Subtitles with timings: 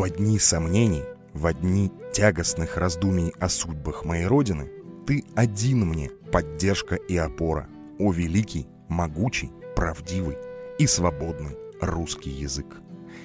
[0.00, 1.04] В дни сомнений,
[1.34, 4.70] в дни тягостных раздумий о судьбах моей Родины
[5.06, 7.68] ты один мне поддержка и опора,
[7.98, 10.38] о великий, могучий, правдивый
[10.78, 12.80] и свободный русский язык.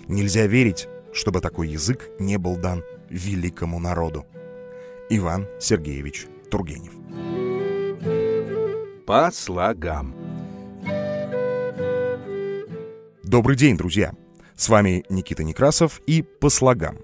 [0.09, 4.25] Нельзя верить, чтобы такой язык не был дан великому народу.
[5.09, 6.91] Иван Сергеевич Тургенев.
[9.05, 10.13] По слогам.
[13.23, 14.13] Добрый день, друзья!
[14.55, 16.99] С вами Никита Некрасов и «По слогам».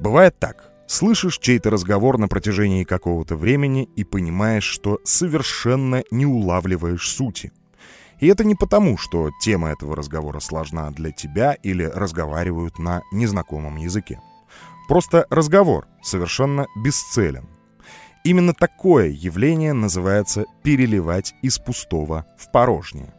[0.00, 0.72] Бывает так.
[0.88, 7.52] Слышишь чей-то разговор на протяжении какого-то времени и понимаешь, что совершенно не улавливаешь сути.
[8.18, 13.76] И это не потому, что тема этого разговора сложна для тебя или разговаривают на незнакомом
[13.76, 14.20] языке.
[14.88, 17.48] Просто разговор совершенно бесцелен.
[18.24, 23.14] Именно такое явление называется «переливать из пустого в порожнее».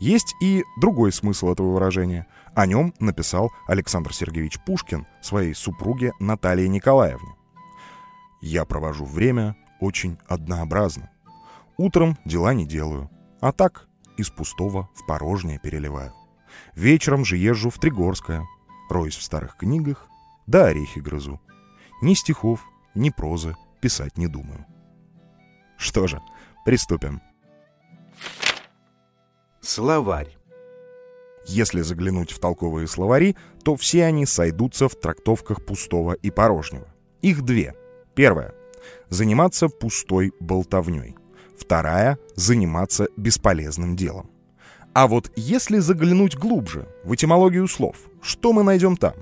[0.00, 6.68] Есть и другой смысл этого выражения– о нем написал Александр Сергеевич Пушкин своей супруге Наталье
[6.68, 7.34] Николаевне.
[8.42, 11.10] «Я провожу время очень однообразно.
[11.78, 16.12] Утром дела не делаю, а так из пустого в порожнее переливаю.
[16.74, 18.46] Вечером же езжу в Тригорское,
[18.90, 20.06] роюсь в старых книгах,
[20.46, 21.40] да орехи грызу.
[22.02, 24.66] Ни стихов, ни прозы писать не думаю.
[25.78, 26.20] Что же,
[26.66, 27.22] приступим.
[29.64, 30.36] Словарь.
[31.46, 36.88] Если заглянуть в толковые словари, то все они сойдутся в трактовках пустого и порожнего.
[37.20, 37.76] Их две.
[38.16, 38.54] Первая—
[39.08, 41.14] заниматься пустой болтовней.
[41.56, 44.32] Вторая— заниматься бесполезным делом.
[44.94, 49.14] А вот если заглянуть глубже, в этимологию слов, что мы найдем там?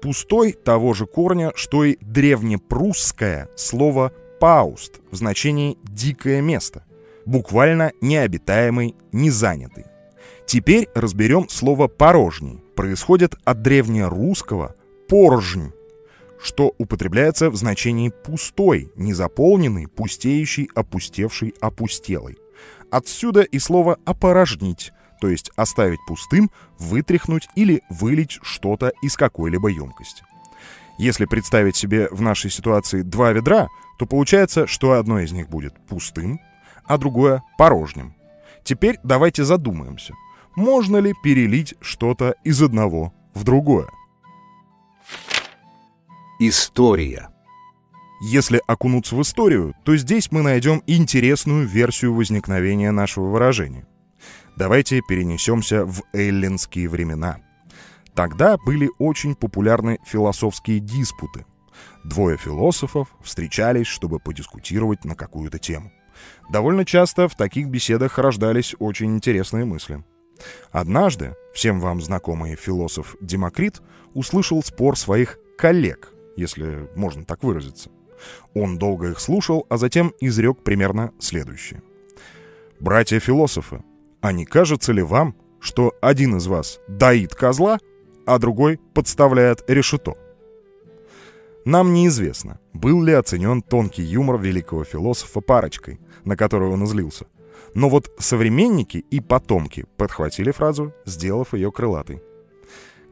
[0.00, 6.84] Пустой того же корня, что и древнепрусское слово «пауст» в значении «дикое место»,
[7.26, 9.84] буквально необитаемый, незанятый.
[10.46, 12.62] Теперь разберем слово «порожний».
[12.74, 14.74] Происходит от древнерусского
[15.08, 15.72] «поржнь»,
[16.42, 22.38] что употребляется в значении «пустой», «незаполненный», «пустеющий», «опустевший», «опустелый».
[22.90, 30.24] Отсюда и слово «опорожнить», то есть оставить пустым, вытряхнуть или вылить что-то из какой-либо емкости.
[30.98, 33.68] Если представить себе в нашей ситуации два ведра,
[33.98, 36.40] то получается, что одно из них будет пустым,
[36.90, 38.14] а другое порожним.
[38.64, 40.12] Теперь давайте задумаемся–
[40.56, 43.88] можно ли перелить что-то из одного в другое.
[46.40, 47.28] История.
[48.22, 53.86] Если окунуться в историю, то здесь мы найдем интересную версию возникновения нашего выражения.
[54.56, 57.38] Давайте перенесемся в эллинские времена.
[58.14, 61.46] Тогда были очень популярны философские диспуты.
[62.04, 65.92] Двое философов встречались, чтобы подискутировать на какую-то тему.
[66.50, 70.02] Довольно часто в таких беседах рождались очень интересные мысли.
[70.72, 73.80] Однажды всем вам знакомый философ Демокрит
[74.14, 77.90] услышал спор своих коллег, если можно так выразиться.
[78.54, 81.82] Он долго их слушал, а затем изрек примерно следующее.
[82.80, 83.82] «Братья-философы,
[84.20, 87.78] а не кажется ли вам, что один из вас доит козла,
[88.26, 90.16] а другой подставляет решето?»
[91.70, 97.26] Нам неизвестно, был ли оценен тонкий юмор великого философа парочкой, на которую он излился–
[97.74, 102.22] но вот современники и потомки подхватили фразу, сделав ее крылатой.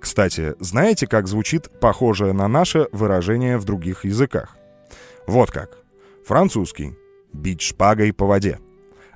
[0.00, 4.56] Кстати, знаете, как звучит похожее на наше выражение в других языках?
[5.26, 5.78] Вот как.
[6.26, 6.96] Французский—
[7.32, 8.58] бить шпагой по воде.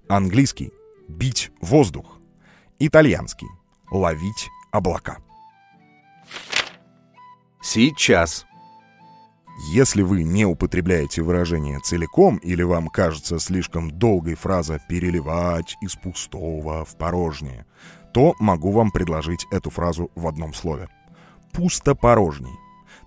[0.09, 0.73] Английский—
[1.09, 2.19] бить воздух.
[2.79, 3.49] Итальянский—
[3.91, 5.19] ловить облака.
[7.63, 8.47] Сейчас.
[9.65, 16.85] Если вы не употребляете выражение целиком или вам кажется слишком долгой фраза «переливать из пустого
[16.85, 17.65] в порожнее»,
[18.13, 20.89] то могу вам предложить эту фразу в одном слове.
[21.53, 22.53] Пустопорожний.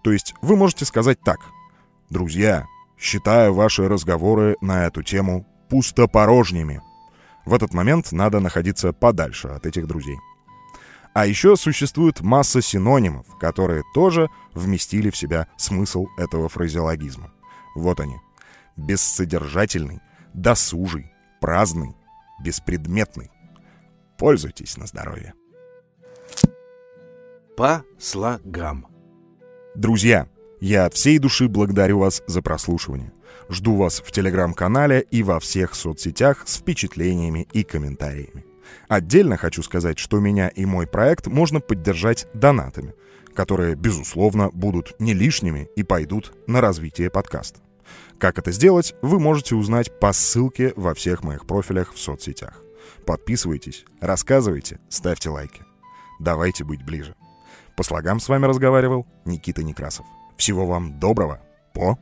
[0.01, 1.39] То есть вы можете сказать так.
[2.09, 2.65] Друзья,
[2.97, 6.81] считаю ваши разговоры на эту тему пустопорожними.
[7.45, 10.17] В этот момент надо находиться подальше от этих друзей.
[11.15, 17.31] А еще существует масса синонимов, которые тоже вместили в себя смысл этого фразеологизма.
[17.73, 18.17] Вот они.
[18.75, 20.01] Бессодержательный,
[20.33, 21.95] досужий, праздный,
[22.43, 23.31] беспредметный.
[24.17, 25.33] Пользуйтесь на здоровье.
[27.55, 28.85] По слогам.
[29.73, 30.27] Друзья,
[30.59, 33.13] я от всей души благодарю вас за прослушивание.
[33.47, 38.43] Жду вас в телеграм-канале и во всех соцсетях с впечатлениями и комментариями.
[38.87, 42.93] Отдельно хочу сказать, что меня и мой проект можно поддержать донатами,
[43.33, 47.59] которые, безусловно, будут не лишними и пойдут на развитие подкаста.
[48.17, 52.61] Как это сделать, вы можете узнать по ссылке во всех моих профилях в соцсетях.
[53.05, 55.63] Подписывайтесь, рассказывайте, ставьте лайки.
[56.19, 57.15] Давайте быть ближе.
[57.75, 60.05] По слогам с вами разговаривал Никита Некрасов.
[60.37, 61.41] Всего вам доброго.
[61.73, 61.99] По